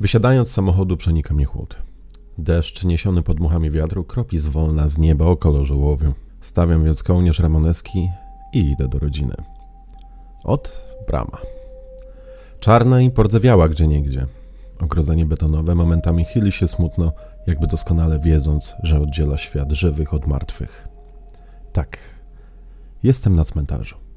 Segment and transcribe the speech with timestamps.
[0.00, 1.76] Wysiadając z samochodu przenika mnie chłód.
[2.38, 6.12] Deszcz niesiony pod muchami wiatru kropi zwolna z nieba o kolorze łowiu.
[6.40, 8.08] Stawiam więc kołnierz ramoneski
[8.52, 9.34] i idę do rodziny.
[10.44, 11.38] Od brama.
[12.60, 14.26] Czarna i pordzewiała gdzieniegdzie.
[14.80, 17.12] Ogrodzenie betonowe momentami chyli się smutno,
[17.46, 20.88] jakby doskonale wiedząc, że oddziela świat żywych od martwych.
[21.72, 21.98] Tak,
[23.02, 24.07] jestem na cmentarzu.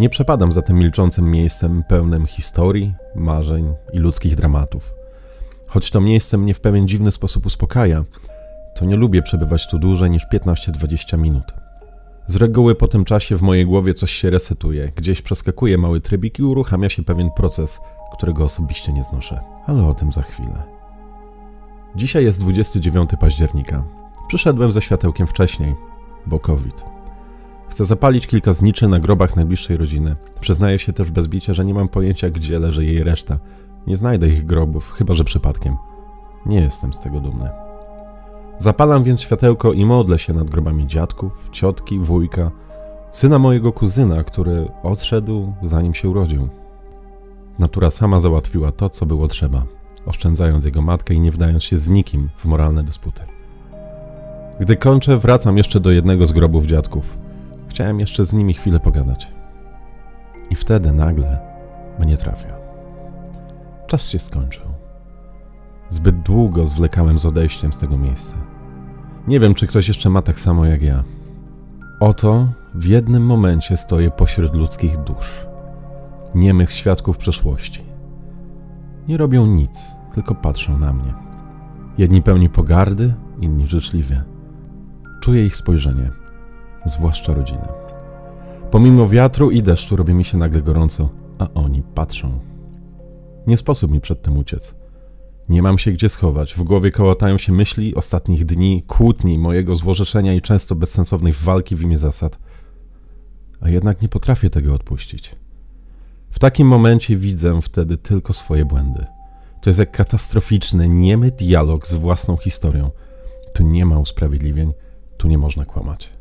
[0.00, 4.94] Nie przepadam za tym milczącym miejscem pełnym historii, marzeń i ludzkich dramatów.
[5.66, 8.04] Choć to miejsce mnie w pewien dziwny sposób uspokaja,
[8.76, 11.44] to nie lubię przebywać tu dłużej niż 15-20 minut.
[12.26, 16.38] Z reguły po tym czasie w mojej głowie coś się resetuje, gdzieś przeskakuje mały trybik
[16.38, 17.80] i uruchamia się pewien proces,
[18.16, 19.40] którego osobiście nie znoszę.
[19.66, 20.62] Ale o tym za chwilę.
[21.96, 23.84] Dzisiaj jest 29 października.
[24.28, 25.74] Przyszedłem ze światełkiem wcześniej,
[26.26, 26.99] bo COVID.
[27.70, 30.16] Chcę zapalić kilka zniczy na grobach najbliższej rodziny.
[30.40, 33.38] Przyznaję się też bez bicia, że nie mam pojęcia, gdzie leży jej reszta.
[33.86, 35.76] Nie znajdę ich grobów, chyba że przypadkiem.
[36.46, 37.50] Nie jestem z tego dumny.
[38.58, 42.50] Zapalam więc światełko i modlę się nad grobami dziadków, ciotki, wujka,
[43.10, 46.48] syna mojego kuzyna, który odszedł zanim się urodził.
[47.58, 49.62] Natura sama załatwiła to, co było trzeba,
[50.06, 53.22] oszczędzając jego matkę i nie wdając się z nikim w moralne dysputy.
[54.60, 57.29] Gdy kończę, wracam jeszcze do jednego z grobów dziadków.
[57.80, 59.32] Chciałem jeszcze z nimi chwilę pogadać.
[60.50, 61.38] I wtedy nagle
[61.98, 62.54] mnie trafia.
[63.86, 64.66] Czas się skończył.
[65.90, 68.36] Zbyt długo zwlekałem z odejściem z tego miejsca.
[69.28, 71.04] Nie wiem, czy ktoś jeszcze ma tak samo jak ja.
[72.00, 75.46] Oto w jednym momencie stoję pośród ludzkich dusz,
[76.34, 77.84] niemych świadków przeszłości.
[79.08, 81.14] Nie robią nic, tylko patrzą na mnie.
[81.98, 84.22] Jedni pełni pogardy, inni życzliwie.
[85.20, 86.19] Czuję ich spojrzenie,
[86.84, 87.68] zwłaszcza rodzinę.
[88.70, 92.38] Pomimo wiatru i deszczu robi mi się nagle gorąco, a oni patrzą.
[93.46, 94.74] Nie sposób mi przed tym uciec.
[95.48, 96.54] Nie mam się gdzie schować.
[96.54, 101.82] W głowie kołatają się myśli ostatnich dni, kłótni, mojego złorzeczenia i często bezsensownej walki w
[101.82, 102.38] imię zasad.
[103.60, 105.36] A jednak nie potrafię tego odpuścić.
[106.30, 109.06] W takim momencie widzę wtedy tylko swoje błędy.
[109.62, 112.90] To jest jak katastroficzny, niemy dialog z własną historią.
[113.54, 114.72] Tu nie ma usprawiedliwień,
[115.16, 116.19] tu nie można kłamać.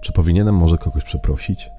[0.00, 1.70] Czy powinienem może kogoś przeprosić?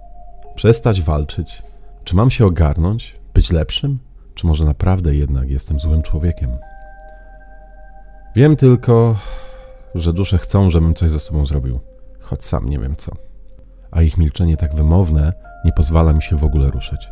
[0.56, 1.64] Przestać walczyć?
[2.04, 3.16] Czy mam się ogarnąć?
[3.34, 4.00] Być lepszym?
[4.36, 6.50] Czy może naprawdę jednak jestem złym człowiekiem?
[8.36, 9.16] Wiem tylko,
[9.96, 11.80] że dusze chcą, żebym coś ze sobą zrobił,
[12.20, 13.12] choć sam nie wiem co.
[13.92, 15.34] A ich milczenie tak wymowne
[15.66, 17.10] nie pozwala mi się w ogóle ruszyć.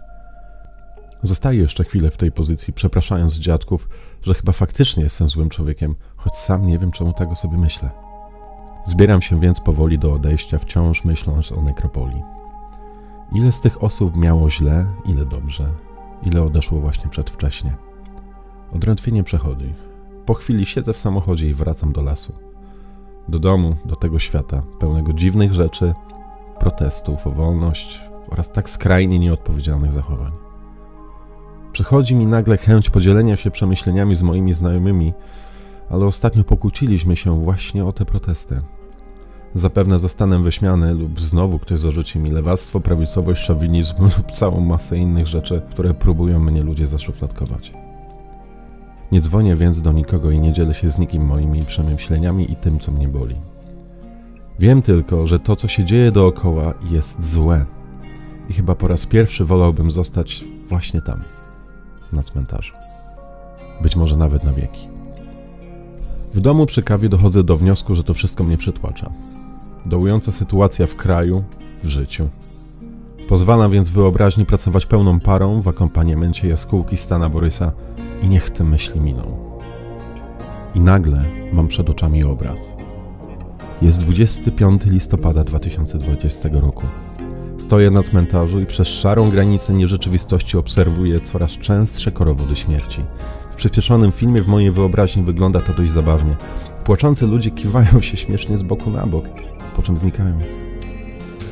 [1.24, 3.90] Zostaję jeszcze chwilę w tej pozycji, przepraszając dziadków,
[4.22, 7.90] że chyba faktycznie jestem złym człowiekiem, choć sam nie wiem, czemu tego sobie myślę.
[8.86, 12.24] Zbieram się więc powoli do odejścia, wciąż myśląc o nekropolii.
[13.32, 15.70] Ile z tych osób miało źle, ile dobrze,
[16.24, 17.74] ile odeszło właśnie przedwcześnie.
[18.76, 19.74] Odrętwienie przechodzi.
[20.26, 22.34] Po chwili siedzę w samochodzie i wracam do lasu.
[23.28, 25.94] Do domu, do tego świata, pełnego dziwnych rzeczy,
[26.60, 30.32] protestów o wolność oraz tak skrajnie nieodpowiedzialnych zachowań.
[31.72, 35.14] Przychodzi mi nagle chęć podzielenia się przemyśleniami z moimi znajomymi,
[35.90, 38.62] ale ostatnio pokłóciliśmy się właśnie o te protesty.
[39.54, 45.28] Zapewne zostanę wyśmiany lub znowu ktoś zarzuci mi lewactwo, prawicowość, szowinizm lub całą masę innych
[45.28, 47.74] rzeczy, które próbują mnie ludzie zaszufladkować.
[49.12, 52.80] Nie dzwonię więc do nikogo i nie dzielę się z nikim moimi przemyśleniami i tym,
[52.80, 53.36] co mnie boli.
[54.60, 57.66] Wiem tylko, że to, co się dzieje dookoła, jest złe.
[58.50, 61.22] I chyba po raz pierwszy wolałbym zostać właśnie tam,
[62.12, 62.74] na cmentarzu.
[63.82, 64.89] Być może nawet na wieki.
[66.34, 69.12] W domu przy kawie dochodzę do wniosku, że to wszystko mnie przytłacza.
[69.86, 71.44] Dołująca sytuacja w kraju,
[71.84, 72.28] w życiu.
[73.28, 77.72] Pozwala więc wyobraźni pracować pełną parą w akompaniamencie jaskółki Stana Borysa
[78.22, 79.38] i niech te myśli miną.
[80.76, 82.72] I nagle mam przed oczami obraz.
[83.82, 86.86] Jest 25 listopada 2020 roku.
[87.58, 93.02] Stoję na cmentarzu i przez szarą granicę nierzeczywistości obserwuję coraz częstsze korowody śmierci.
[93.60, 96.36] Przyspieszonym filmie w mojej wyobraźni wygląda to dość zabawnie.
[96.84, 99.26] Płaczący ludzie kiwają się śmiesznie z boku na bok,
[99.76, 100.40] po czym znikają.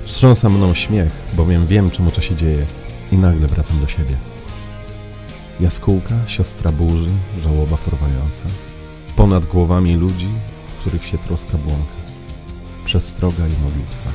[0.04, 2.65] Wstrząsa mną śmiech, bowiem wiem, czemu to się dzieje
[3.12, 4.15] i nagle wracam do siebie.
[5.59, 7.09] Jaskółka, siostra burzy,
[7.42, 8.45] żałoba forwająca.
[9.15, 10.30] Ponad głowami ludzi,
[10.68, 11.98] w których się troska błąka.
[12.86, 14.10] Przestroga i modlitwa.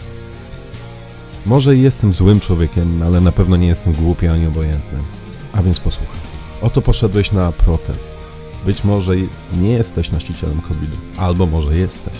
[1.46, 4.98] Może jestem złym człowiekiem, ale na pewno nie jestem głupi ani obojętny.
[5.52, 6.31] A więc posłuchaj.
[6.62, 8.28] Oto poszedłeś na protest.
[8.66, 9.12] Być może
[9.56, 12.14] nie jesteś nosicielem COVID-u, albo może jesteś.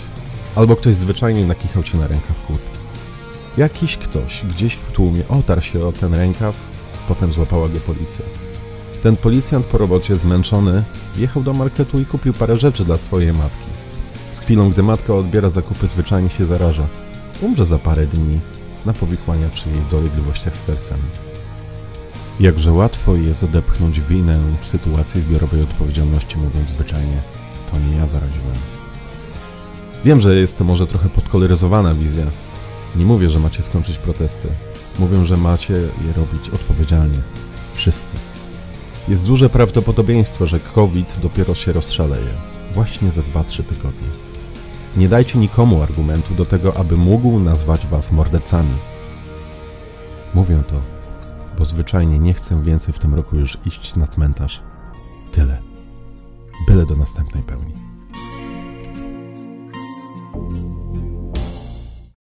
[0.55, 2.79] Albo ktoś zwyczajnie nakichał cię na rękaw kurtki.
[3.57, 6.55] Jakiś ktoś gdzieś w tłumie otarł się o ten rękaw,
[7.07, 8.25] potem złapała go policja.
[9.03, 10.83] Ten policjant po robocie zmęczony
[11.15, 13.69] wjechał do marketu i kupił parę rzeczy dla swojej matki.
[14.31, 16.87] Z chwilą, gdy matka odbiera zakupy, zwyczajnie się zaraża.
[17.41, 18.39] Umrze za parę dni
[18.85, 20.97] na powikłania przy jej dolegliwościach z sercem.
[22.39, 27.21] Jakże łatwo jest odepchnąć winę w sytuacji zbiorowej odpowiedzialności, mówiąc zwyczajnie,
[27.71, 28.55] to nie ja zaraziłem.
[30.05, 32.25] Wiem, że jest to może trochę podkoloryzowana wizja.
[32.95, 34.47] Nie mówię, że macie skończyć protesty.
[34.99, 37.19] Mówię, że macie je robić odpowiedzialnie.
[37.73, 38.15] Wszyscy.
[39.07, 42.33] Jest duże prawdopodobieństwo, że COVID dopiero się rozszaleje.
[42.73, 44.07] Właśnie za 2-3 tygodnie.
[44.97, 48.75] Nie dajcie nikomu argumentu do tego, aby mógł nazwać was mordercami.
[50.33, 50.92] Mówię to,
[51.57, 54.63] bo zwyczajnie nie chcę więcej w tym roku już iść na cmentarz.
[55.31, 55.61] Tyle.
[56.67, 57.92] Byle do następnej pełni.